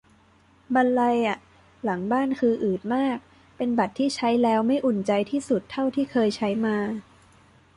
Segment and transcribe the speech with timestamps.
[0.75, 1.37] บรรลัยอะ
[1.83, 3.17] หลังบ้านคืออืดมาก
[3.57, 6.77] เป็นบัตรที่ใช้แล้วไม่อุ่นใจที่สุดเท่าที่เคยใช้มา